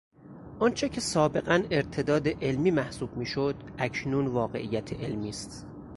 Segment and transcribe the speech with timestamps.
[0.59, 5.67] آنچه که سابقا ارتداد علمی محسوب میشد اکنون واقعیت علمی است.